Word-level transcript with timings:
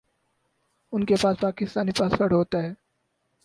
انکے 0.93 1.15
پاس 1.21 1.35
پاکستانی 1.41 1.91
پاسپورٹ 1.99 2.31
ہوتا 2.31 2.57
ہے 2.63 2.71